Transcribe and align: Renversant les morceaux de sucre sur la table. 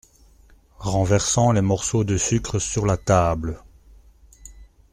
Renversant 0.79 1.51
les 1.51 1.61
morceaux 1.61 2.03
de 2.03 2.17
sucre 2.17 2.57
sur 2.57 2.87
la 2.87 2.97
table. 2.97 3.61